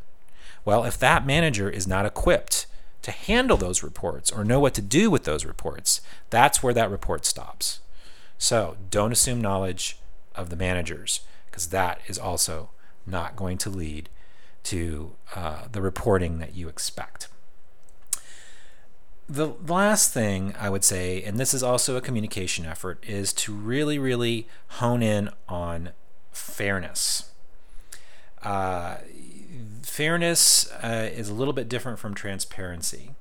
Well, 0.65 0.85
if 0.85 0.97
that 1.01 1.27
manager 1.27 1.69
is 1.69 1.89
not 1.89 2.07
equipped 2.07 2.67
to 3.03 3.11
handle 3.11 3.57
those 3.57 3.83
reports 3.83 4.31
or 4.31 4.45
know 4.45 4.61
what 4.61 4.75
to 4.75 4.83
do 4.83 5.11
with 5.11 5.25
those 5.25 5.45
reports, 5.45 6.01
that's 6.31 6.63
where 6.63 6.75
that 6.75 6.93
report 6.93 7.27
stops. 7.27 7.81
So 8.39 8.77
don't 8.89 9.13
assume 9.13 9.41
knowledge 9.41 9.99
of 10.37 10.49
the 10.49 10.57
managers 10.57 11.23
because 11.51 11.71
that 11.71 12.01
is 12.07 12.21
also 12.21 12.71
not 13.05 13.35
going 13.35 13.59
to 13.59 13.71
lead 13.71 14.09
to 14.69 15.13
uh, 15.35 15.63
the 15.73 15.81
reporting 15.81 16.39
that 16.41 16.55
you 16.55 16.69
expect. 16.69 17.29
The 19.27 19.55
last 19.67 20.13
thing 20.13 20.55
I 20.59 20.69
would 20.69 20.85
say, 20.85 21.23
and 21.23 21.39
this 21.39 21.55
is 21.55 21.63
also 21.63 21.97
a 21.97 22.01
communication 22.03 22.67
effort, 22.67 23.03
is 23.07 23.33
to 23.35 23.53
really, 23.53 23.99
really 23.99 24.47
hone 24.69 25.03
in 25.03 25.31
on 25.49 25.91
fairness. 26.33 27.31
Uh, 28.43 28.97
fairness 29.83 30.71
uh, 30.83 31.09
is 31.13 31.31
a 31.31 31.35
little 31.35 31.55
bit 31.55 31.69
different 31.69 31.99
from 31.99 32.15
transparency. 32.15 33.13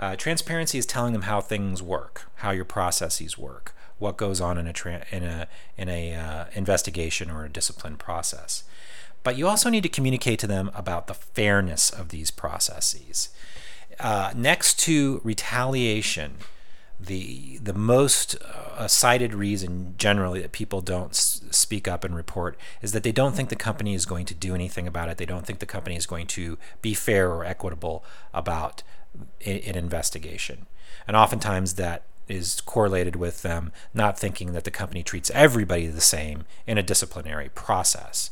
Uh, 0.00 0.16
transparency 0.16 0.78
is 0.78 0.86
telling 0.86 1.12
them 1.12 1.22
how 1.22 1.40
things 1.40 1.80
work, 1.80 2.28
how 2.36 2.50
your 2.50 2.64
processes 2.64 3.38
work, 3.38 3.74
what 3.98 4.16
goes 4.16 4.40
on 4.40 4.58
in 4.58 4.66
a 4.66 4.72
tra- 4.72 5.04
in 5.10 5.22
a 5.22 5.48
in 5.76 5.88
a 5.88 6.14
uh, 6.14 6.44
investigation 6.54 7.30
or 7.30 7.44
a 7.44 7.48
discipline 7.48 7.96
process. 7.96 8.64
But 9.22 9.36
you 9.36 9.48
also 9.48 9.68
need 9.68 9.82
to 9.82 9.88
communicate 9.88 10.38
to 10.40 10.46
them 10.46 10.70
about 10.74 11.06
the 11.06 11.14
fairness 11.14 11.90
of 11.90 12.08
these 12.08 12.30
processes. 12.30 13.30
Uh, 14.00 14.32
next 14.34 14.78
to 14.80 15.20
retaliation, 15.24 16.36
the 17.00 17.58
the 17.58 17.74
most 17.74 18.36
uh, 18.42 18.88
cited 18.88 19.34
reason 19.34 19.94
generally 19.98 20.40
that 20.40 20.52
people 20.52 20.80
don't 20.80 21.10
s- 21.10 21.42
speak 21.50 21.86
up 21.86 22.04
and 22.04 22.14
report 22.14 22.56
is 22.82 22.92
that 22.92 23.02
they 23.02 23.12
don't 23.12 23.34
think 23.36 23.48
the 23.48 23.56
company 23.56 23.94
is 23.94 24.04
going 24.04 24.26
to 24.26 24.34
do 24.34 24.54
anything 24.54 24.86
about 24.86 25.08
it. 25.08 25.16
They 25.16 25.26
don't 25.26 25.46
think 25.46 25.60
the 25.60 25.66
company 25.66 25.96
is 25.96 26.06
going 26.06 26.26
to 26.28 26.58
be 26.82 26.94
fair 26.94 27.30
or 27.30 27.44
equitable 27.44 28.04
about 28.34 28.82
an 29.44 29.76
investigation, 29.76 30.66
and 31.06 31.16
oftentimes 31.16 31.74
that 31.74 32.02
is 32.28 32.60
correlated 32.60 33.16
with 33.16 33.42
them 33.42 33.72
not 33.94 34.18
thinking 34.18 34.52
that 34.52 34.64
the 34.64 34.70
company 34.70 35.02
treats 35.02 35.30
everybody 35.30 35.86
the 35.86 36.00
same 36.00 36.44
in 36.66 36.78
a 36.78 36.82
disciplinary 36.82 37.48
process. 37.48 38.30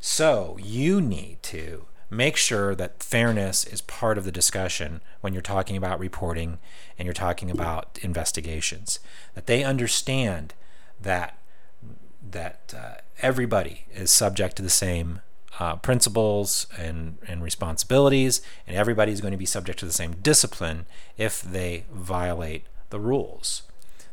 So 0.00 0.56
you 0.60 1.00
need 1.00 1.42
to 1.44 1.86
make 2.10 2.36
sure 2.36 2.74
that 2.74 3.02
fairness 3.02 3.64
is 3.64 3.80
part 3.82 4.16
of 4.16 4.24
the 4.24 4.32
discussion 4.32 5.00
when 5.20 5.32
you're 5.32 5.42
talking 5.42 5.76
about 5.76 6.00
reporting 6.00 6.58
and 6.98 7.04
you're 7.06 7.12
talking 7.12 7.50
about 7.50 7.98
investigations. 8.02 9.00
That 9.34 9.46
they 9.46 9.64
understand 9.64 10.54
that 11.00 11.38
that 12.30 12.74
uh, 12.76 13.00
everybody 13.22 13.86
is 13.94 14.10
subject 14.10 14.56
to 14.56 14.62
the 14.62 14.70
same 14.70 15.20
uh, 15.58 15.76
principles 15.76 16.66
and, 16.76 17.18
and 17.26 17.42
responsibilities, 17.42 18.42
and 18.66 18.76
everybody's 18.76 19.20
going 19.20 19.32
to 19.32 19.38
be 19.38 19.46
subject 19.46 19.78
to 19.78 19.86
the 19.86 19.92
same 19.92 20.12
discipline 20.22 20.86
if 21.16 21.40
they 21.40 21.84
violate 21.90 22.64
the 22.90 23.00
rules. 23.00 23.62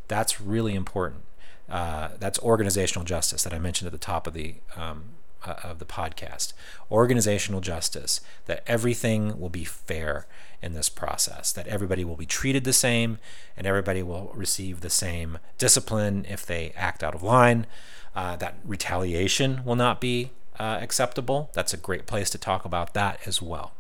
That's 0.08 0.40
really 0.40 0.76
important. 0.76 1.24
Uh, 1.70 2.10
that's 2.20 2.40
organizational 2.40 3.06
justice 3.06 3.44
that 3.44 3.54
I 3.54 3.60
mentioned 3.60 3.88
at 3.88 3.92
the 3.92 3.98
top 3.98 4.28
of 4.28 4.34
the 4.34 4.56
um, 4.76 5.15
uh, 5.48 5.56
of 5.64 5.80
the 5.80 5.86
podcast. 5.86 6.54
Organizational 6.92 7.62
justice, 7.62 8.22
that 8.46 8.64
everything 8.68 9.40
will 9.40 9.50
be 9.50 9.66
fair 9.66 10.28
in 10.62 10.74
this 10.74 10.90
process, 10.90 11.52
that 11.52 11.68
everybody 11.68 12.04
will 12.04 12.16
be 12.16 12.26
treated 12.26 12.64
the 12.64 12.74
same 12.74 13.20
and 13.56 13.68
everybody 13.68 14.02
will 14.02 14.32
receive 14.34 14.82
the 14.82 14.90
same 14.90 15.38
discipline 15.58 16.26
if 16.28 16.46
they 16.46 16.74
act 16.76 17.04
out 17.04 17.16
of 17.16 17.24
line, 17.24 17.68
uh, 18.16 18.36
that 18.38 18.56
retaliation 18.64 19.64
will 19.66 19.76
not 19.76 20.02
be 20.02 20.32
uh, 20.60 20.80
acceptable. 20.82 21.50
That's 21.54 21.74
a 21.74 21.78
great 21.78 22.06
place 22.06 22.30
to 22.32 22.38
talk 22.38 22.66
about 22.66 22.94
that 22.94 23.20
as 23.26 23.42
well. 23.42 23.74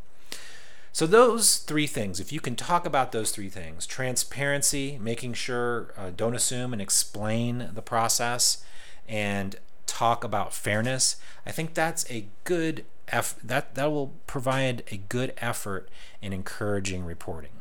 So, 0.92 1.06
those 1.06 1.58
three 1.58 1.88
things, 1.88 2.22
if 2.22 2.32
you 2.32 2.40
can 2.40 2.56
talk 2.56 2.86
about 2.86 3.12
those 3.12 3.32
three 3.32 3.50
things 3.50 3.86
transparency, 3.86 4.98
making 5.02 5.34
sure, 5.34 5.94
uh, 5.98 6.12
don't 6.16 6.36
assume 6.36 6.72
and 6.72 6.82
explain 6.82 7.72
the 7.74 7.82
process, 7.82 8.64
and 9.06 9.58
talk 9.96 10.26
about 10.26 10.54
fairness, 10.54 11.16
I 11.46 11.52
think 11.52 11.74
that's 11.74 12.10
a 12.12 12.26
good 12.44 12.84
eff- 13.08 13.40
that 13.42 13.76
that 13.76 13.92
will 13.92 14.14
provide 14.28 14.84
a 14.92 14.98
good 14.98 15.34
effort 15.38 15.90
in 16.22 16.34
encouraging 16.34 17.06
reporting. 17.06 17.52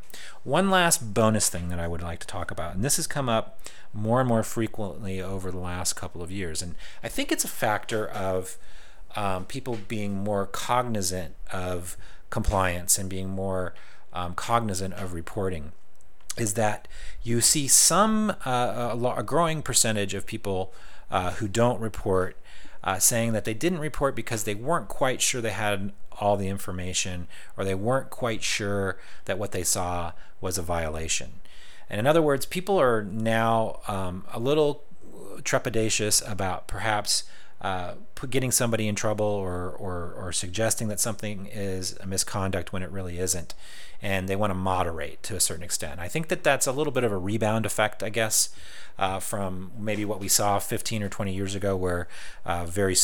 One 0.43 0.69
last 0.69 1.15
bonus 1.15 1.49
thing 1.49 1.69
that 1.69 1.79
I 1.79 1.87
would 1.87 2.03
like 2.03 2.19
to 2.21 2.27
talk 2.27 2.51
about, 2.51 2.75
and 2.75 2.85
this 2.85 2.97
has 2.97 3.07
come 3.07 3.29
up 3.29 3.61
more 3.93 4.21
and 4.21 4.29
more 4.29 4.43
frequently 4.43 5.21
over 5.21 5.51
the 5.51 5.59
last 5.59 5.95
couple 5.95 6.23
of 6.23 6.33
years, 6.33 6.61
and 6.61 6.75
I 7.05 7.09
think 7.09 7.31
it's 7.31 7.45
a 7.45 7.49
factor 7.49 8.09
of 8.09 8.59
um, 9.15 9.45
people 9.45 9.79
being 9.87 10.17
more 10.17 10.47
cognizant 10.47 11.37
of 11.53 11.97
compliance 12.31 12.99
and 12.99 13.09
being 13.09 13.29
more 13.29 13.75
um, 14.13 14.35
cognizant 14.35 14.95
of 14.95 15.13
reporting. 15.13 15.71
is 16.37 16.55
that 16.55 16.89
you 17.23 17.41
see 17.41 17.69
some 17.69 18.31
uh, 18.45 18.97
a, 19.01 19.15
a, 19.19 19.23
growing 19.23 19.63
percentage 19.63 20.15
of 20.15 20.27
people 20.27 20.73
uh, 21.15 21.31
who 21.35 21.47
don't 21.47 21.81
report 21.81 22.37
uh, 22.83 22.99
saying 22.99 23.33
that 23.33 23.45
they 23.45 23.55
didn't 23.55 23.79
report 23.79 24.17
because 24.17 24.43
they 24.43 24.55
weren't 24.55 24.89
quite 24.89 25.23
sure 25.23 25.41
they 25.41 25.51
had 25.51 25.93
all 26.21 26.37
the 26.37 26.49
information 26.49 27.29
or 27.57 27.65
they 27.65 27.75
weren't 27.75 28.11
quite 28.11 28.43
sure 28.43 28.99
that 29.27 29.39
what 29.39 29.53
they 29.53 29.63
saw 29.63 30.11
was 30.41 30.59
a 30.59 30.63
violation. 30.63 31.41
And 31.89 32.01
in 32.01 32.07
other 32.09 32.21
words, 32.21 32.47
people 32.47 32.81
are 32.81 33.05
now 33.05 33.79
um, 33.87 34.25
a 34.33 34.41
little 34.41 34.83
trepidatious 35.43 36.29
about 36.29 36.67
perhaps 36.67 37.23
uh, 37.61 37.95
getting 38.29 38.51
somebody 38.51 38.89
in 38.89 38.97
trouble 38.97 39.25
or, 39.25 39.71
or, 39.71 40.13
or 40.15 40.33
suggesting 40.33 40.89
that 40.89 40.99
something 40.99 41.47
is 41.47 41.97
a 42.01 42.07
misconduct 42.07 42.73
when 42.73 42.83
it 42.83 42.91
really 42.91 43.19
isn't. 43.21 43.55
And 44.05 44.29
they 44.29 44.37
want 44.37 44.51
to 44.51 44.55
moderate 44.55 45.23
to 45.25 45.35
a 45.35 45.41
certain 45.41 45.65
extent. 45.65 45.99
I 45.99 46.09
think 46.09 46.29
that 46.29 46.45
that's 46.45 46.67
a 46.67 46.73
little 46.73 46.93
bit 46.93 47.05
of 47.05 47.13
a 47.13 47.17
rebound 47.17 47.65
effect, 47.65 48.03
I 48.03 48.11
guess, 48.11 48.51
uh, 48.99 49.19
from 49.19 49.73
maybe 49.79 50.05
what 50.05 50.21
we 50.21 50.29
saw 50.29 50.59
15 50.59 51.03
or 51.03 51.09
20 51.09 51.35
years 51.35 51.55
ago, 51.55 51.75
where 51.75 52.07
uh, 52.45 52.67
very 52.67 52.95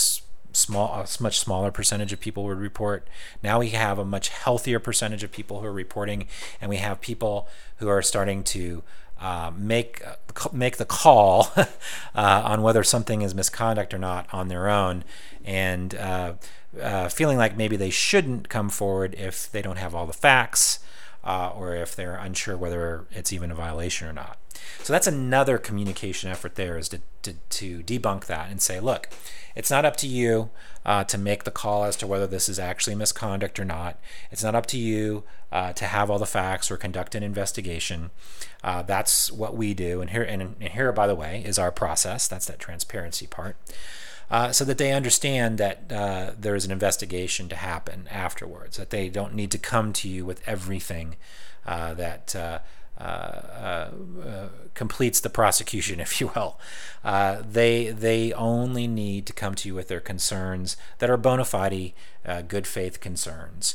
small, 0.53 0.93
a 0.93 1.07
much 1.23 1.39
smaller 1.39 1.71
percentage 1.71 2.13
of 2.13 2.21
people 2.21 2.45
would 2.45 2.59
report. 2.59 3.09
Now 3.43 3.61
we 3.61 3.71
have 3.71 3.99
a 3.99 4.05
much 4.05 4.29
healthier 4.29 4.79
percentage 4.79 5.23
of 5.23 5.33
people 5.33 5.61
who 5.61 5.67
are 5.67 5.73
reporting, 5.73 6.27
and 6.61 6.69
we 6.69 6.77
have 6.77 7.01
people 7.01 7.49
who 7.77 7.89
are 7.89 8.03
starting 8.03 8.45
to 8.45 8.83
uh, 9.21 9.53
make 9.57 10.03
make 10.53 10.79
the 10.79 10.85
call 10.85 11.53
uh, 11.57 11.67
on 12.15 12.63
whether 12.63 12.83
something 12.83 13.23
is 13.23 13.35
misconduct 13.35 13.93
or 13.93 13.99
not 13.99 14.27
on 14.33 14.49
their 14.49 14.69
own, 14.69 15.05
and 15.45 15.95
uh, 15.95 16.35
uh, 16.81 17.09
feeling 17.09 17.37
like 17.37 17.57
maybe 17.57 17.77
they 17.77 17.91
shouldn't 17.91 18.49
come 18.49 18.69
forward 18.69 19.15
if 19.19 19.51
they 19.51 19.63
don't 19.63 19.77
have 19.79 19.95
all 19.95 20.07
the 20.07 20.13
facts 20.13 20.79
uh, 21.25 21.51
or 21.55 21.75
if 21.75 21.95
they're 21.95 22.17
unsure 22.17 22.57
whether 22.57 23.07
it's 23.11 23.33
even 23.33 23.51
a 23.51 23.55
violation 23.55 24.09
or 24.09 24.13
not. 24.13 24.39
So 24.83 24.93
that's 24.93 25.07
another 25.07 25.59
communication 25.59 26.31
effort 26.31 26.55
there 26.55 26.79
is 26.79 26.89
to, 26.91 27.01
to, 27.23 27.35
to 27.35 27.83
debunk 27.83 28.27
that 28.27 28.51
and 28.51 28.61
say, 28.61 28.81
look, 28.81 29.09
it's 29.55 29.71
not 29.71 29.85
up 29.85 29.97
to 29.97 30.09
you 30.09 30.51
uh, 30.85 31.05
to 31.05 31.19
make 31.19 31.45
the 31.45 31.51
call 31.51 31.85
as 31.85 31.97
to 31.97 32.07
whether 32.07 32.27
this 32.27 32.49
is 32.49 32.59
actually 32.59 32.95
misconduct 32.95 33.59
or 33.59 33.65
not. 33.65 33.99
It's 34.31 34.45
not 34.45 34.55
up 34.55 34.67
to 34.67 34.79
you 34.79 35.25
uh, 35.53 35.73
to 35.75 35.85
have 35.85 36.11
all 36.11 36.19
the 36.19 36.27
facts 36.27 36.71
or 36.71 36.77
conduct 36.77 37.15
an 37.15 37.23
investigation. 37.23 38.11
Uh, 38.63 38.83
that's 38.83 39.31
what 39.31 39.57
we 39.57 39.75
do. 39.75 40.01
And 40.01 40.11
here, 40.11 40.23
and, 40.23 40.43
and, 40.43 40.73
here, 40.73 40.93
by 40.93 41.07
the 41.07 41.15
way, 41.15 41.43
is 41.45 41.59
our 41.59 41.73
process. 41.73 42.29
That's 42.29 42.47
that 42.47 42.59
transparency 42.59 43.27
part. 43.27 43.57
Uh, 44.31 44.53
so 44.53 44.65
that 44.65 44.79
they 44.79 44.93
understand 44.93 45.59
that 45.59 45.91
uh, 45.91 46.31
there 46.39 46.55
is 46.55 46.65
an 46.65 46.71
investigation 46.71 47.49
to 47.49 47.57
happen 47.57 48.07
afterwards, 48.11 48.77
that 48.77 48.91
they 48.91 49.09
don't 49.09 49.35
need 49.35 49.51
to 49.51 49.59
come 49.59 49.93
to 49.93 50.09
you 50.09 50.25
with 50.25 50.41
everything 50.47 51.17
uh, 51.67 51.95
that 51.95 52.37
uh, 52.37 52.61
uh, 53.01 53.89
completes 54.75 55.19
the 55.19 55.31
prosecution, 55.31 55.99
if 56.07 56.21
you 56.21 56.31
will. 56.35 56.61
They 57.03 57.91
they 57.91 58.33
only 58.35 58.87
need 58.87 59.27
to 59.27 59.33
come 59.33 59.57
to 59.57 59.69
you 59.69 59.75
with 59.75 59.89
their 59.89 60.01
concerns 60.01 60.77
that 60.99 61.11
are 61.11 61.17
bona 61.17 61.45
fide, 61.45 61.93
good 62.47 62.69
faith 62.69 63.01
concerns. 63.01 63.75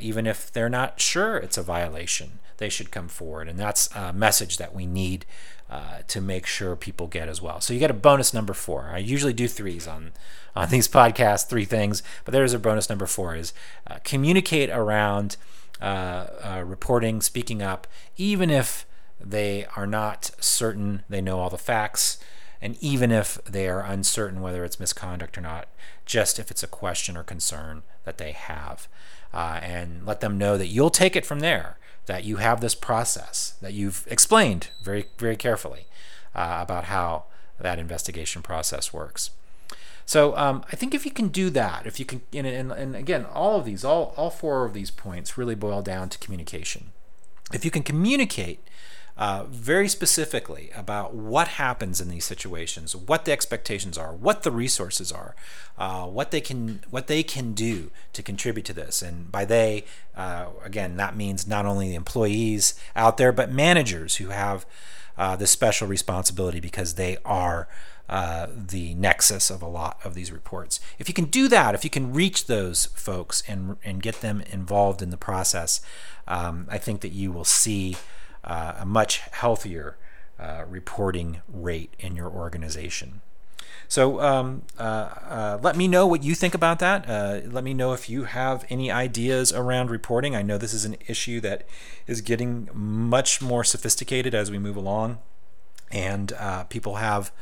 even 0.00 0.26
if 0.26 0.50
they're 0.50 0.70
not 0.70 1.00
sure 1.00 1.36
it's 1.36 1.58
a 1.58 1.62
violation, 1.62 2.38
they 2.62 2.68
should 2.68 2.92
come 2.92 3.08
forward, 3.08 3.48
and 3.48 3.58
that's 3.58 3.92
a 3.94 4.12
message 4.12 4.56
that 4.58 4.72
we 4.72 4.86
need 4.86 5.26
uh, 5.68 6.02
to 6.06 6.20
make 6.20 6.46
sure 6.46 6.76
people 6.76 7.08
get 7.08 7.28
as 7.28 7.42
well. 7.42 7.60
So 7.60 7.74
you 7.74 7.80
get 7.80 7.90
a 7.90 7.94
bonus 7.94 8.32
number 8.32 8.54
four. 8.54 8.90
I 8.94 8.98
usually 8.98 9.32
do 9.32 9.48
threes 9.48 9.88
on 9.88 10.12
on 10.54 10.68
these 10.68 10.86
podcasts, 11.00 11.48
three 11.48 11.64
things, 11.64 12.04
but 12.24 12.30
there's 12.30 12.52
a 12.54 12.60
bonus 12.60 12.88
number 12.88 13.06
four: 13.06 13.34
is 13.34 13.52
uh, 13.88 13.96
communicate 14.04 14.70
around 14.70 15.36
uh, 15.80 16.26
uh, 16.44 16.62
reporting, 16.64 17.20
speaking 17.20 17.62
up, 17.62 17.88
even 18.16 18.48
if 18.48 18.86
they 19.20 19.66
are 19.76 19.86
not 19.86 20.30
certain 20.38 21.02
they 21.08 21.20
know 21.20 21.40
all 21.40 21.50
the 21.50 21.58
facts, 21.58 22.18
and 22.60 22.76
even 22.80 23.10
if 23.10 23.42
they 23.44 23.68
are 23.68 23.80
uncertain 23.80 24.40
whether 24.40 24.64
it's 24.64 24.78
misconduct 24.78 25.36
or 25.36 25.40
not, 25.40 25.66
just 26.06 26.38
if 26.38 26.48
it's 26.50 26.62
a 26.62 26.68
question 26.68 27.16
or 27.16 27.24
concern 27.24 27.82
that 28.04 28.18
they 28.18 28.30
have. 28.30 28.86
Uh, 29.34 29.58
and 29.62 30.06
let 30.06 30.20
them 30.20 30.36
know 30.36 30.58
that 30.58 30.66
you'll 30.66 30.90
take 30.90 31.16
it 31.16 31.24
from 31.24 31.40
there, 31.40 31.78
that 32.06 32.24
you 32.24 32.36
have 32.36 32.60
this 32.60 32.74
process 32.74 33.54
that 33.62 33.72
you've 33.72 34.06
explained 34.10 34.68
very, 34.82 35.06
very 35.18 35.36
carefully 35.36 35.86
uh, 36.34 36.58
about 36.60 36.84
how 36.84 37.24
that 37.60 37.78
investigation 37.78 38.42
process 38.42 38.92
works. 38.92 39.30
So 40.04 40.36
um, 40.36 40.64
I 40.72 40.76
think 40.76 40.94
if 40.94 41.04
you 41.04 41.12
can 41.12 41.28
do 41.28 41.48
that, 41.50 41.86
if 41.86 42.00
you 42.00 42.04
can, 42.04 42.22
and, 42.32 42.46
and, 42.46 42.72
and 42.72 42.96
again, 42.96 43.24
all 43.32 43.58
of 43.58 43.64
these, 43.64 43.84
all, 43.84 44.12
all 44.16 44.30
four 44.30 44.64
of 44.64 44.74
these 44.74 44.90
points 44.90 45.38
really 45.38 45.54
boil 45.54 45.80
down 45.80 46.08
to 46.08 46.18
communication. 46.18 46.90
If 47.52 47.64
you 47.64 47.70
can 47.70 47.82
communicate 47.82 48.66
uh, 49.16 49.44
very 49.44 49.88
specifically 49.88 50.70
about 50.74 51.14
what 51.14 51.48
happens 51.48 52.00
in 52.00 52.08
these 52.08 52.24
situations, 52.24 52.96
what 52.96 53.24
the 53.24 53.32
expectations 53.32 53.98
are, 53.98 54.14
what 54.14 54.42
the 54.42 54.50
resources 54.50 55.12
are, 55.12 55.34
uh, 55.78 56.06
what 56.06 56.30
they 56.30 56.40
can 56.40 56.80
what 56.90 57.06
they 57.08 57.22
can 57.22 57.52
do 57.52 57.90
to 58.14 58.22
contribute 58.22 58.64
to 58.64 58.72
this. 58.72 59.02
And 59.02 59.30
by 59.30 59.44
they, 59.44 59.84
uh, 60.16 60.46
again, 60.64 60.96
that 60.96 61.14
means 61.16 61.46
not 61.46 61.66
only 61.66 61.90
the 61.90 61.94
employees 61.94 62.74
out 62.96 63.18
there, 63.18 63.32
but 63.32 63.50
managers 63.50 64.16
who 64.16 64.28
have 64.28 64.64
uh, 65.18 65.36
this 65.36 65.50
special 65.50 65.86
responsibility 65.86 66.60
because 66.60 66.94
they 66.94 67.18
are 67.24 67.68
uh, 68.08 68.46
the 68.54 68.94
nexus 68.94 69.50
of 69.50 69.62
a 69.62 69.68
lot 69.68 69.98
of 70.04 70.14
these 70.14 70.32
reports. 70.32 70.80
If 70.98 71.08
you 71.08 71.14
can 71.14 71.26
do 71.26 71.48
that, 71.48 71.74
if 71.74 71.84
you 71.84 71.90
can 71.90 72.12
reach 72.12 72.46
those 72.46 72.86
folks 72.86 73.42
and 73.46 73.76
and 73.84 74.02
get 74.02 74.22
them 74.22 74.42
involved 74.50 75.02
in 75.02 75.10
the 75.10 75.16
process, 75.16 75.80
um, 76.26 76.66
I 76.70 76.78
think 76.78 77.02
that 77.02 77.12
you 77.12 77.30
will 77.30 77.44
see 77.44 77.96
uh, 78.44 78.74
a 78.80 78.86
much 78.86 79.18
healthier 79.32 79.96
uh, 80.38 80.64
reporting 80.68 81.42
rate 81.52 81.94
in 81.98 82.16
your 82.16 82.28
organization. 82.30 83.20
So 83.88 84.20
um, 84.20 84.62
uh, 84.78 84.82
uh, 84.82 85.58
let 85.62 85.76
me 85.76 85.86
know 85.86 86.06
what 86.06 86.22
you 86.22 86.34
think 86.34 86.54
about 86.54 86.78
that. 86.78 87.08
Uh, 87.08 87.40
let 87.50 87.62
me 87.62 87.74
know 87.74 87.92
if 87.92 88.08
you 88.08 88.24
have 88.24 88.64
any 88.70 88.90
ideas 88.90 89.52
around 89.52 89.90
reporting. 89.90 90.34
I 90.34 90.42
know 90.42 90.56
this 90.56 90.72
is 90.72 90.84
an 90.84 90.96
issue 91.06 91.40
that 91.40 91.66
is 92.06 92.22
getting 92.22 92.68
much 92.72 93.42
more 93.42 93.64
sophisticated 93.64 94.34
as 94.34 94.50
we 94.50 94.58
move 94.58 94.76
along, 94.76 95.18
and 95.90 96.32
people 96.70 96.96
have 96.96 97.32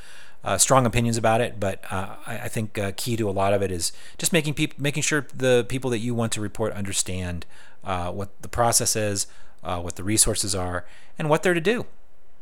uh, 0.43 0.57
strong 0.57 0.87
opinions 0.87 1.17
about 1.17 1.41
it, 1.41 1.61
but 1.61 1.85
uh, 1.91 2.17
I, 2.27 2.39
I, 2.39 2.49
think 2.49 2.79
uh, 2.79 2.93
key 2.97 3.17
to 3.17 3.29
a 3.29 3.33
lot 3.33 3.53
of 3.53 3.63
it 3.63 3.71
is 3.71 3.93
just 4.17 4.33
making 4.33 4.55
people, 4.55 4.77
making 4.81 5.03
sure 5.03 5.27
the 5.35 5.67
people 5.69 5.91
that 5.91 5.99
you 5.99 6.15
want 6.15 6.33
to 6.33 6.41
report 6.41 6.73
understand 6.73 7.45
uh, 7.85 8.11
what 8.11 8.31
the 8.41 8.49
process 8.49 8.97
is, 8.97 9.27
uh, 9.63 9.81
what 9.81 9.97
the 9.97 10.05
resources 10.05 10.55
are, 10.55 10.85
and 11.19 11.29
what 11.29 11.43
they're 11.43 11.55
to 11.55 11.61
do. 11.61 11.87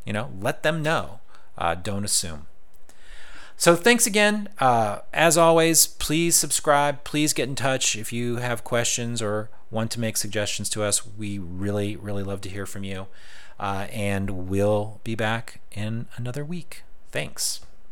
You 0.04 0.12
know, 0.12 0.32
let 0.40 0.62
them 0.62 0.82
know. 0.82 1.20
Uh, 1.56 1.74
don't 1.74 2.04
assume. 2.04 2.46
So 3.56 3.74
thanks 3.74 4.06
again. 4.06 4.48
as 5.12 5.36
always, 5.36 5.86
please 5.86 6.36
subscribe. 6.36 7.02
Please 7.02 7.32
get 7.32 7.48
in 7.48 7.56
touch 7.56 7.96
if 7.96 8.12
you 8.12 8.36
have 8.36 8.62
questions 8.62 9.20
or 9.20 9.50
want 9.70 9.90
to 9.90 10.00
make 10.00 10.16
suggestions 10.16 10.70
to 10.70 10.84
us. 10.84 11.04
We 11.04 11.38
really, 11.38 11.96
really 11.96 12.22
love 12.22 12.40
to 12.42 12.48
hear 12.48 12.66
from 12.66 12.84
you. 12.84 13.08
and 13.58 14.48
we'll 14.48 15.00
be 15.02 15.16
back 15.16 15.60
in 15.72 16.06
another 16.16 16.44
week. 16.44 16.84
Thanks. 17.10 17.60